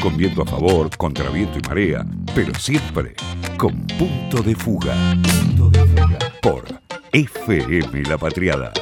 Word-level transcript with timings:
con 0.00 0.16
viento 0.16 0.42
a 0.42 0.46
favor, 0.46 0.90
contra 0.96 1.28
viento 1.30 1.58
y 1.58 1.68
marea, 1.68 2.04
pero 2.34 2.54
siempre 2.54 3.14
con 3.56 3.86
punto 3.98 4.42
de 4.42 4.54
fuga. 4.54 4.94
Punto 5.22 5.70
de 5.70 5.86
fuga. 5.86 6.18
Por 6.40 6.64
FM 7.12 8.02
La 8.04 8.16
Patriada. 8.16 8.72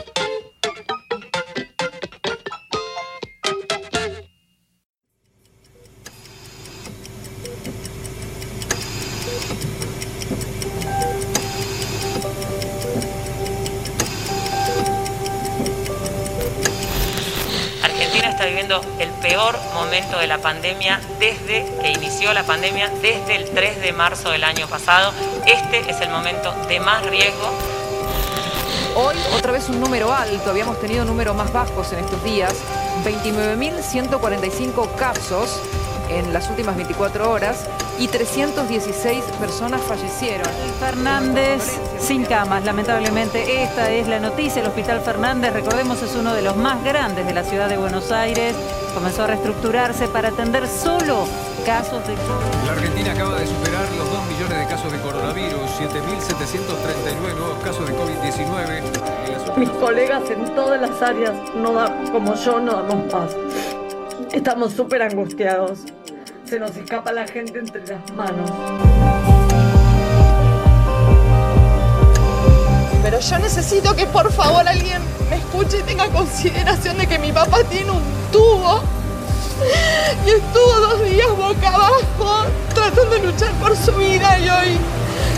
El 18.58 19.10
peor 19.22 19.56
momento 19.72 20.18
de 20.18 20.26
la 20.26 20.38
pandemia 20.38 21.00
desde 21.20 21.64
que 21.80 21.92
inició 21.92 22.32
la 22.32 22.42
pandemia, 22.42 22.88
desde 23.00 23.36
el 23.36 23.50
3 23.50 23.80
de 23.80 23.92
marzo 23.92 24.30
del 24.30 24.42
año 24.42 24.66
pasado. 24.66 25.12
Este 25.46 25.88
es 25.88 26.00
el 26.00 26.10
momento 26.10 26.52
de 26.66 26.80
más 26.80 27.06
riesgo. 27.06 27.50
Hoy 28.96 29.14
otra 29.36 29.52
vez 29.52 29.68
un 29.68 29.80
número 29.80 30.12
alto, 30.12 30.50
habíamos 30.50 30.80
tenido 30.80 31.04
números 31.04 31.36
más 31.36 31.52
bajos 31.52 31.92
en 31.92 32.00
estos 32.00 32.22
días, 32.24 32.52
29.145 33.04 34.96
casos 34.96 35.60
en 36.08 36.32
las 36.32 36.48
últimas 36.50 36.74
24 36.74 37.30
horas 37.30 37.68
y 37.98 38.08
316 38.08 39.24
personas 39.40 39.80
fallecieron. 39.82 40.46
Fernández 40.78 41.62
sin 41.98 42.24
camas, 42.24 42.64
lamentablemente 42.64 43.62
esta 43.62 43.90
es 43.90 44.06
la 44.08 44.20
noticia. 44.20 44.62
El 44.62 44.68
Hospital 44.68 45.00
Fernández, 45.00 45.52
recordemos, 45.52 46.02
es 46.02 46.14
uno 46.14 46.32
de 46.34 46.42
los 46.42 46.56
más 46.56 46.82
grandes 46.84 47.26
de 47.26 47.34
la 47.34 47.44
ciudad 47.44 47.68
de 47.68 47.76
Buenos 47.76 48.12
Aires. 48.12 48.54
Comenzó 48.94 49.24
a 49.24 49.26
reestructurarse 49.28 50.08
para 50.08 50.28
atender 50.28 50.66
solo 50.66 51.26
casos 51.64 52.06
de 52.06 52.14
La 52.66 52.72
Argentina 52.72 53.12
acaba 53.12 53.38
de 53.38 53.46
superar 53.46 53.84
los 53.96 54.10
2 54.10 54.26
millones 54.26 54.58
de 54.58 54.66
casos 54.66 54.90
de 54.90 54.98
coronavirus, 55.00 55.60
7.739 55.78 57.34
nuevos 57.36 57.62
casos 57.62 57.86
de 57.86 57.94
COVID-19. 57.94 59.56
Mis 59.56 59.68
colegas 59.70 60.30
en 60.30 60.54
todas 60.54 60.80
las 60.80 61.02
áreas, 61.02 61.34
no 61.54 61.74
como 62.10 62.34
yo, 62.34 62.60
no 62.60 62.72
damos 62.72 63.12
paz. 63.12 63.36
Estamos 64.32 64.72
súper 64.72 65.02
angustiados. 65.02 65.80
Se 66.48 66.58
nos 66.58 66.74
escapa 66.76 67.12
la 67.12 67.26
gente 67.26 67.58
entre 67.58 67.86
las 67.86 68.10
manos. 68.12 68.50
Pero 73.02 73.20
yo 73.20 73.38
necesito 73.38 73.94
que 73.94 74.06
por 74.06 74.32
favor 74.32 74.66
alguien 74.66 75.02
me 75.28 75.36
escuche 75.36 75.80
y 75.80 75.82
tenga 75.82 76.08
consideración 76.08 76.96
de 76.96 77.06
que 77.06 77.18
mi 77.18 77.32
papá 77.32 77.58
tiene 77.64 77.90
un 77.90 78.02
tubo 78.32 78.80
y 80.26 80.30
estuvo 80.30 80.80
dos 80.80 81.04
días 81.04 81.28
boca 81.36 81.68
abajo 81.68 82.46
tratando 82.74 83.10
de 83.10 83.18
luchar 83.24 83.52
por 83.60 83.76
su 83.76 83.92
vida 83.92 84.38
y 84.38 84.48
hoy, 84.48 84.78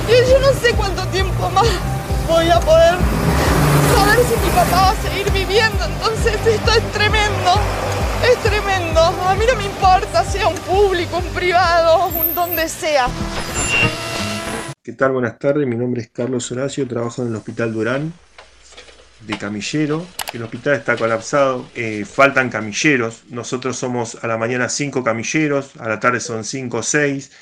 y 0.09 0.31
yo 0.31 0.39
no 0.39 0.53
sé 0.61 0.73
cuánto 0.75 1.05
tiempo 1.09 1.51
más 1.51 1.67
voy 2.29 2.49
a 2.51 2.61
poder 2.61 2.95
saber 3.97 4.19
si 4.29 4.47
mi 4.47 4.51
papá 4.55 4.83
va 4.83 4.91
a 4.91 4.97
seguir 5.03 5.29
viviendo. 5.33 5.85
Entonces 5.87 6.35
esto 6.47 6.71
es 6.71 6.93
tremendo. 6.93 7.55
Es 8.23 8.37
tremendo. 8.43 9.01
A 9.01 9.35
mí 9.35 9.45
no 9.49 9.57
me 9.57 9.65
sea 10.31 10.47
un 10.47 10.55
público, 10.59 11.19
un 11.19 11.35
privado, 11.35 12.07
un 12.07 12.35
donde 12.37 12.69
sea. 12.69 13.09
¿Qué 14.81 14.93
tal? 14.93 15.11
Buenas 15.13 15.39
tardes. 15.41 15.67
Mi 15.67 15.77
nombre 15.77 16.03
es 16.03 16.11
Carlos 16.11 16.53
Horacio. 16.53 16.87
Trabajo 16.87 17.23
en 17.23 17.29
el 17.29 17.37
Hospital 17.37 17.73
Durán 17.73 18.13
de 19.23 19.37
camillero. 19.37 20.07
El 20.33 20.45
hospital 20.45 20.75
está 20.75 20.97
colapsado. 20.97 21.69
Eh, 21.75 22.05
faltan 22.05 22.49
camilleros. 22.49 23.25
Nosotros 23.29 23.77
somos 23.77 24.23
a 24.23 24.29
la 24.29 24.39
mañana 24.39 24.69
cinco 24.69 25.03
camilleros, 25.03 25.73
a 25.81 25.89
la 25.89 25.99
tarde 25.99 26.21
son 26.21 26.45
cinco 26.45 26.79
o 26.79 26.83
seis. 26.85 27.33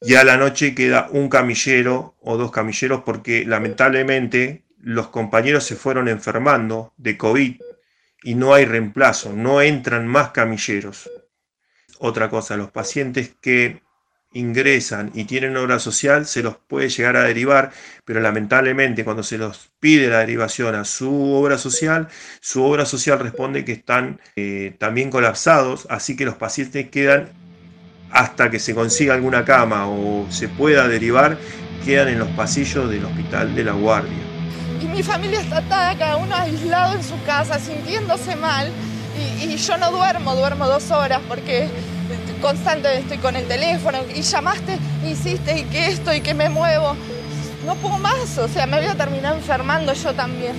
Y 0.00 0.14
a 0.14 0.24
la 0.24 0.38
noche 0.38 0.74
queda 0.74 1.08
un 1.10 1.28
camillero 1.28 2.16
o 2.20 2.38
dos 2.38 2.50
camilleros 2.50 3.02
porque 3.04 3.44
lamentablemente 3.44 4.64
los 4.78 5.08
compañeros 5.08 5.64
se 5.64 5.76
fueron 5.76 6.08
enfermando 6.08 6.94
de 6.96 7.18
COVID 7.18 7.60
y 8.22 8.34
no 8.34 8.54
hay 8.54 8.64
reemplazo, 8.64 9.34
no 9.34 9.60
entran 9.60 10.06
más 10.06 10.30
camilleros. 10.30 11.10
Otra 11.98 12.28
cosa, 12.30 12.56
los 12.56 12.70
pacientes 12.70 13.34
que 13.40 13.82
ingresan 14.32 15.10
y 15.14 15.24
tienen 15.24 15.56
obra 15.56 15.78
social 15.78 16.26
se 16.26 16.42
los 16.42 16.56
puede 16.56 16.88
llegar 16.88 17.16
a 17.16 17.22
derivar, 17.22 17.72
pero 18.04 18.20
lamentablemente 18.20 19.04
cuando 19.04 19.22
se 19.22 19.38
los 19.38 19.70
pide 19.80 20.08
la 20.08 20.18
derivación 20.18 20.74
a 20.74 20.84
su 20.84 21.32
obra 21.32 21.56
social, 21.56 22.08
su 22.40 22.62
obra 22.62 22.84
social 22.84 23.18
responde 23.18 23.64
que 23.64 23.72
están 23.72 24.20
eh, 24.36 24.74
también 24.78 25.10
colapsados, 25.10 25.86
así 25.88 26.16
que 26.16 26.26
los 26.26 26.36
pacientes 26.36 26.90
quedan 26.90 27.30
hasta 28.10 28.50
que 28.50 28.58
se 28.58 28.74
consiga 28.74 29.14
alguna 29.14 29.44
cama 29.44 29.88
o 29.88 30.26
se 30.30 30.48
pueda 30.48 30.86
derivar, 30.86 31.38
quedan 31.84 32.08
en 32.08 32.18
los 32.18 32.28
pasillos 32.30 32.90
del 32.90 33.04
hospital 33.04 33.54
de 33.54 33.64
la 33.64 33.72
guardia 33.72 34.36
y 34.82 34.86
mi 34.86 35.02
familia 35.02 35.40
está 35.40 35.58
atada, 35.58 35.96
cada 35.96 36.16
uno 36.16 36.34
aislado 36.34 36.96
en 36.96 37.02
su 37.02 37.14
casa, 37.24 37.58
sintiéndose 37.58 38.36
mal. 38.36 38.70
Y, 39.16 39.56
yo 39.56 39.78
no 39.78 39.90
duermo, 39.90 40.34
duermo 40.34 40.66
dos 40.66 40.90
horas 40.90 41.20
porque 41.28 41.68
constante 42.40 42.98
estoy 42.98 43.18
con 43.18 43.34
el 43.36 43.46
teléfono 43.46 43.98
y 44.14 44.22
llamaste, 44.22 44.78
hiciste 45.04 45.60
y 45.60 45.64
que 45.64 45.88
esto 45.88 46.12
y 46.12 46.20
que 46.20 46.34
me 46.34 46.48
muevo. 46.48 46.94
No 47.64 47.74
puedo 47.76 47.98
más, 47.98 48.38
o 48.38 48.48
sea, 48.48 48.66
me 48.66 48.76
voy 48.76 48.86
a 48.86 48.94
terminar 48.94 49.34
enfermando 49.34 49.92
yo 49.92 50.14
también. 50.14 50.54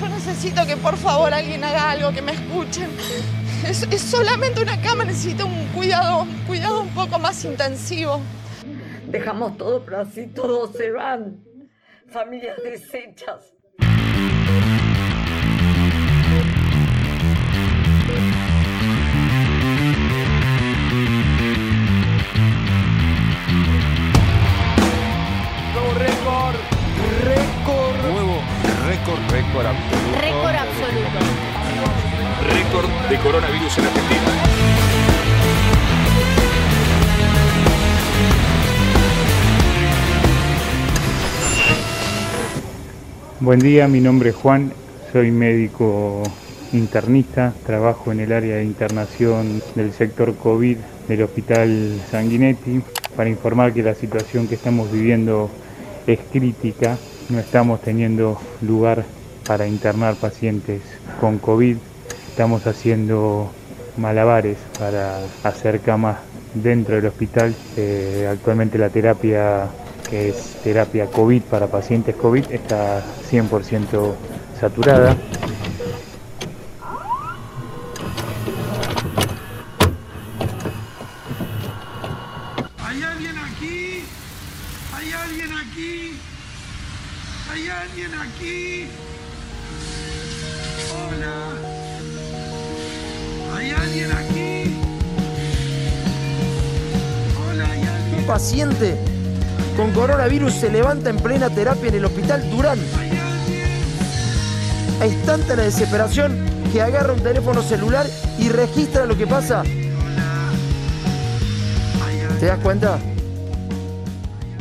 Yo 0.00 0.08
necesito 0.08 0.66
que 0.66 0.76
por 0.76 0.96
favor 0.96 1.32
alguien 1.32 1.64
haga 1.64 1.90
algo, 1.90 2.12
que 2.12 2.22
me 2.22 2.32
escuchen. 2.32 2.90
Es, 3.66 3.86
solamente 4.00 4.60
una 4.60 4.80
cama, 4.80 5.04
necesito 5.04 5.46
un 5.46 5.66
cuidado, 5.68 6.22
un 6.22 6.36
cuidado 6.46 6.80
un 6.80 6.88
poco 6.90 7.18
más 7.18 7.44
intensivo. 7.44 8.20
Dejamos 9.06 9.56
todo, 9.56 9.84
pero 9.84 10.00
así 10.00 10.26
todos 10.26 10.72
se 10.72 10.90
van. 10.90 11.44
Familias 12.08 12.58
deshechas. 12.62 13.52
Récord 32.42 32.90
de 33.08 33.16
coronavirus 33.18 33.78
en 33.78 33.84
Argentina. 33.84 34.32
Buen 43.38 43.60
día, 43.60 43.86
mi 43.86 44.00
nombre 44.00 44.30
es 44.30 44.36
Juan, 44.36 44.72
soy 45.12 45.30
médico 45.30 46.24
internista, 46.72 47.52
trabajo 47.64 48.10
en 48.10 48.18
el 48.18 48.32
área 48.32 48.56
de 48.56 48.64
internación 48.64 49.62
del 49.76 49.92
sector 49.92 50.34
COVID 50.34 50.78
del 51.06 51.22
Hospital 51.22 52.00
Sanguinetti 52.10 52.82
para 53.16 53.30
informar 53.30 53.72
que 53.72 53.84
la 53.84 53.94
situación 53.94 54.48
que 54.48 54.56
estamos 54.56 54.90
viviendo 54.90 55.48
es 56.08 56.18
crítica, 56.32 56.98
no 57.28 57.38
estamos 57.38 57.80
teniendo 57.82 58.40
lugar 58.62 59.04
para 59.46 59.66
internar 59.66 60.14
pacientes 60.16 60.82
con 61.20 61.38
COVID, 61.38 61.76
estamos 62.28 62.66
haciendo 62.66 63.50
malabares 63.96 64.56
para 64.78 65.18
hacer 65.44 65.80
camas 65.80 66.18
dentro 66.54 66.96
del 66.96 67.06
hospital. 67.06 67.54
Eh, 67.76 68.28
actualmente 68.30 68.78
la 68.78 68.88
terapia 68.88 69.66
que 70.08 70.28
es 70.28 70.56
terapia 70.62 71.06
COVID 71.06 71.42
para 71.42 71.66
pacientes 71.68 72.14
COVID 72.16 72.50
está 72.50 73.02
100% 73.30 74.14
saturada. 74.60 75.16
Paciente 98.32 98.96
con 99.76 99.90
coronavirus 99.92 100.54
se 100.54 100.70
levanta 100.70 101.10
en 101.10 101.16
plena 101.18 101.50
terapia 101.50 101.88
en 101.88 101.96
el 101.96 102.04
hospital 102.06 102.50
Durán. 102.50 102.78
Es 105.02 105.22
tanta 105.26 105.54
la 105.54 105.64
desesperación 105.64 106.38
que 106.72 106.80
agarra 106.80 107.12
un 107.12 107.22
teléfono 107.22 107.60
celular 107.60 108.06
y 108.38 108.48
registra 108.48 109.04
lo 109.04 109.18
que 109.18 109.26
pasa. 109.26 109.64
¿Te 112.40 112.46
das 112.46 112.58
cuenta? 112.60 112.98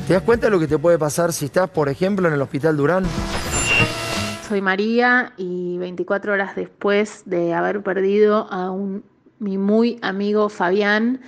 ¿Te 0.06 0.16
das 0.16 0.24
cuenta 0.24 0.48
de 0.48 0.52
lo 0.52 0.60
que 0.60 0.68
te 0.68 0.78
puede 0.78 1.00
pasar 1.00 1.32
si 1.32 1.46
estás, 1.46 1.70
por 1.70 1.88
ejemplo, 1.88 2.28
en 2.28 2.34
el 2.34 2.42
hospital 2.42 2.76
Durán? 2.76 3.06
Soy 4.50 4.62
María 4.62 5.32
y 5.38 5.78
24 5.78 6.34
horas 6.34 6.58
después 6.58 7.24
de 7.26 7.54
haber 7.54 7.82
perdido 7.84 8.52
a 8.52 8.70
un, 8.70 9.06
mi 9.42 9.58
muy 9.58 9.98
amigo 10.04 10.50
Fabián, 10.50 11.20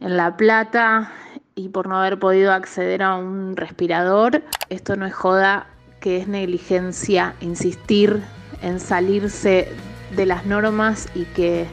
en 0.00 0.16
La 0.16 0.36
Plata 0.38 1.12
y 1.54 1.68
por 1.68 1.86
no 1.86 1.98
haber 1.98 2.18
podido 2.18 2.50
acceder 2.50 3.02
a 3.02 3.14
un 3.14 3.56
respirador. 3.56 4.42
Esto 4.70 4.96
no 4.96 5.04
es 5.04 5.12
joda, 5.12 5.66
que 6.00 6.16
es 6.16 6.28
negligencia 6.28 7.34
insistir 7.40 8.22
en 8.62 8.80
salirse 8.80 9.68
de 10.16 10.26
las 10.26 10.46
normas 10.46 11.08
y 11.14 11.26
que 11.26 11.66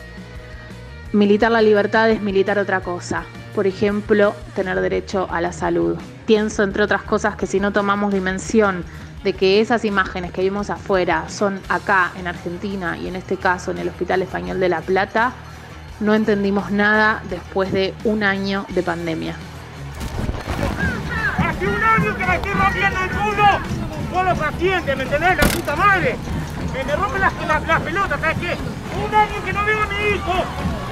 militar 1.13 1.51
la 1.51 1.61
libertad 1.61 2.11
es 2.11 2.21
militar 2.21 2.59
otra 2.59 2.81
cosa. 2.81 3.23
Por 3.55 3.65
ejemplo, 3.65 4.35
tener 4.55 4.81
derecho 4.81 5.29
a 5.31 5.39
la 5.39 5.53
salud. 5.53 5.97
Pienso, 6.27 6.63
entre 6.63 6.83
otras 6.83 7.03
cosas, 7.03 7.37
que 7.37 7.47
si 7.47 7.61
no 7.61 7.71
tomamos 7.71 8.13
dimensión 8.13 8.83
de 9.23 9.31
que 9.31 9.61
esas 9.61 9.85
imágenes 9.85 10.33
que 10.33 10.41
vimos 10.41 10.69
afuera 10.69 11.29
son 11.29 11.61
acá 11.69 12.11
en 12.19 12.27
Argentina 12.27 12.97
y 12.97 13.07
en 13.07 13.15
este 13.15 13.37
caso 13.37 13.71
en 13.71 13.77
el 13.77 13.87
Hospital 13.87 14.21
Español 14.21 14.59
de 14.59 14.69
La 14.69 14.81
Plata, 14.81 15.33
no 15.99 16.13
entendimos 16.13 16.71
nada 16.71 17.21
después 17.29 17.71
de 17.71 17.93
un 18.03 18.23
año 18.23 18.65
de 18.69 18.83
pandemia. 18.83 19.35
Hace 21.37 21.67
un 21.67 21.83
año 21.83 22.15
que 22.15 22.25
me 22.25 22.35
estoy 22.35 22.53
rompiendo 22.53 22.99
el 23.03 23.09
culo 23.09 23.45
con 24.13 24.25
los 24.25 24.37
pacientes, 24.37 24.97
¿me 24.97 25.03
entendés? 25.03 25.37
La 25.37 25.43
puta 25.43 25.75
madre. 25.75 26.15
Me, 26.73 26.83
me 26.83 27.19
las, 27.19 27.67
las 27.67 27.81
pelotas, 27.81 28.19
¿sabes 28.21 28.37
qué? 28.37 28.55
Un 29.03 29.15
año 29.15 29.43
que 29.43 29.53
no 29.53 29.65
veo 29.65 29.83
a 29.83 29.87
mi 29.87 29.95
hijo 29.95 30.45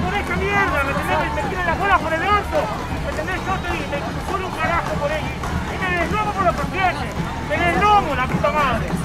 por 0.04 0.14
esta 0.14 0.36
mierda, 0.36 0.84
¿me 0.84 0.90
entendés? 0.90 1.18
Me, 1.18 1.42
me 1.42 1.48
tiran 1.48 1.66
las 1.66 1.78
bolas 1.78 2.00
por 2.00 2.12
el 2.12 2.22
orto, 2.22 2.58
¿me 3.04 3.10
entendés? 3.10 3.36
Yo 3.46 3.54
estoy, 3.54 3.78
me 3.78 4.30
suelo 4.30 4.46
un 4.46 4.56
carajo 4.56 4.92
por 4.94 5.10
ellos. 5.10 5.38
Y 5.72 5.78
me 5.82 5.98
deslomo 6.02 6.32
por 6.32 6.44
los 6.44 6.56
pacientes, 6.56 7.08
me 7.48 7.56
deslomo 7.56 8.14
la 8.14 8.26
puta 8.26 8.52
madre. 8.52 8.97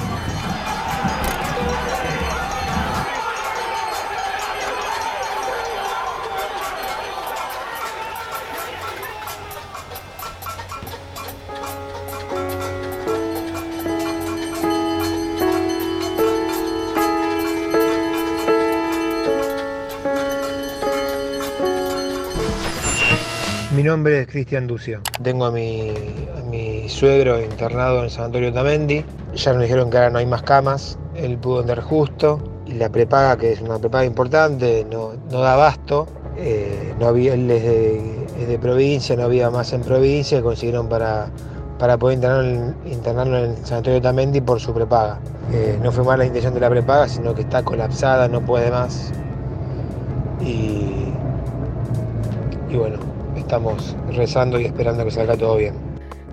Mi 23.84 23.90
nombre 23.90 24.22
es 24.22 24.28
Cristian 24.28 24.66
Ducio. 24.66 25.02
Tengo 25.24 25.44
a 25.44 25.52
mi, 25.52 25.92
suegro 26.88 27.42
internado 27.42 27.98
en 27.98 28.06
el 28.06 28.12
Sanatorio 28.12 28.54
Tamendi. 28.54 29.04
Ya 29.36 29.52
nos 29.52 29.62
dijeron 29.62 29.90
que 29.90 29.98
ahora 29.98 30.10
no 30.10 30.20
hay 30.20 30.26
más 30.26 30.42
camas. 30.44 30.98
Él 31.16 31.38
pudo 31.38 31.60
andar 31.60 31.82
justo. 31.82 32.40
Y 32.66 32.76
la 32.76 32.88
prepaga, 32.88 33.36
que 33.36 33.52
es 33.52 33.60
una 33.60 33.80
prepaga 33.80 34.06
importante, 34.06 34.88
no, 34.90 35.16
no 35.30 35.42
da 35.42 35.56
abasto. 35.56 36.08
Eh, 36.38 36.94
no 36.98 37.08
había, 37.08 37.34
él 37.34 37.52
es 37.52 38.48
de, 38.48 38.58
provincia, 38.58 39.18
no 39.18 39.24
había 39.24 39.50
más 39.50 39.74
en 39.74 39.82
provincia. 39.82 40.42
Consiguieron 40.42 40.88
para, 40.88 41.28
para 41.78 41.98
poder 41.98 42.20
internarlo, 42.20 42.74
internarlo 42.86 43.38
en 43.38 43.52
el 43.52 43.66
Sanatorio 43.66 44.02
Tamendi 44.02 44.40
por 44.40 44.62
su 44.62 44.74
prepaga. 44.74 45.20
Eh, 45.52 45.78
no 45.84 45.92
fue 45.92 46.06
más 46.06 46.18
la 46.18 46.26
intención 46.26 46.54
de 46.54 46.62
la 46.62 46.70
prepaga, 46.70 47.10
sino 47.10 47.36
que 47.36 47.42
está 47.42 47.64
colapsada, 47.64 48.30
no 48.30 48.40
puede 48.40 48.72
más. 48.72 49.12
Y, 50.40 51.10
y 52.70 52.78
bueno, 52.78 53.13
estamos 53.44 53.96
rezando 54.12 54.60
y 54.60 54.66
esperando 54.66 55.06
que 55.06 55.12
salga 55.12 55.38
todo 55.38 55.58
bien. 55.58 55.76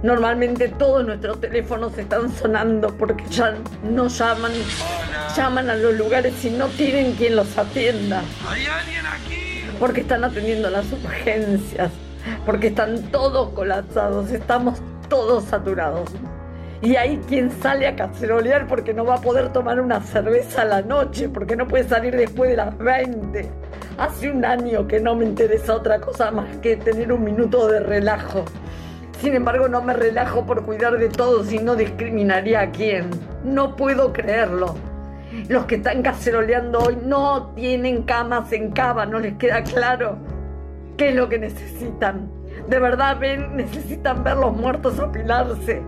Normalmente 0.02 0.68
todos 0.68 1.04
nuestros 1.04 1.40
teléfonos 1.40 1.96
están 1.98 2.32
sonando 2.32 2.88
porque 2.96 3.22
ya 3.28 3.54
no 3.84 4.08
llaman, 4.08 4.52
llaman 5.36 5.68
a 5.68 5.74
los 5.74 5.94
lugares 5.94 6.42
y 6.44 6.50
no 6.50 6.68
tienen 6.68 7.12
quien 7.12 7.36
los 7.36 7.58
atienda. 7.58 8.22
¿Hay 8.48 8.64
alguien 8.64 9.04
aquí? 9.06 9.64
Porque 9.78 10.00
están 10.00 10.24
atendiendo 10.24 10.70
las 10.70 10.90
urgencias, 10.90 11.90
porque 12.46 12.68
están 12.68 13.02
todos 13.10 13.50
colapsados, 13.50 14.30
estamos 14.30 14.80
todos 15.10 15.44
saturados. 15.44 16.10
Y 16.82 16.96
hay 16.96 17.18
quien 17.28 17.50
sale 17.50 17.86
a 17.86 17.94
cacerolear 17.94 18.66
porque 18.66 18.94
no 18.94 19.04
va 19.04 19.16
a 19.16 19.20
poder 19.20 19.52
tomar 19.52 19.80
una 19.80 20.00
cerveza 20.00 20.62
a 20.62 20.64
la 20.64 20.82
noche, 20.82 21.28
porque 21.28 21.54
no 21.54 21.68
puede 21.68 21.84
salir 21.84 22.16
después 22.16 22.50
de 22.50 22.56
las 22.56 22.76
20. 22.78 23.50
Hace 23.98 24.30
un 24.30 24.44
año 24.46 24.88
que 24.88 24.98
no 24.98 25.14
me 25.14 25.26
interesa 25.26 25.74
otra 25.74 26.00
cosa 26.00 26.30
más 26.30 26.56
que 26.58 26.76
tener 26.76 27.12
un 27.12 27.22
minuto 27.22 27.68
de 27.68 27.80
relajo. 27.80 28.46
Sin 29.20 29.34
embargo, 29.34 29.68
no 29.68 29.82
me 29.82 29.92
relajo 29.92 30.46
por 30.46 30.64
cuidar 30.64 30.96
de 30.96 31.10
todos 31.10 31.52
y 31.52 31.58
no 31.58 31.76
discriminaría 31.76 32.60
a 32.60 32.70
quién. 32.70 33.10
No 33.44 33.76
puedo 33.76 34.14
creerlo. 34.14 34.74
Los 35.48 35.66
que 35.66 35.74
están 35.74 36.00
caceroleando 36.02 36.78
hoy 36.78 36.96
no 37.04 37.52
tienen 37.54 38.04
camas 38.04 38.50
en 38.52 38.70
cava, 38.72 39.04
¿no 39.04 39.20
les 39.20 39.34
queda 39.34 39.62
claro? 39.62 40.16
¿Qué 40.96 41.10
es 41.10 41.14
lo 41.14 41.28
que 41.28 41.38
necesitan? 41.38 42.30
De 42.68 42.78
verdad, 42.78 43.18
ven, 43.20 43.54
necesitan 43.54 44.24
ver 44.24 44.38
los 44.38 44.56
muertos 44.56 44.98
apilarse. 44.98 45.82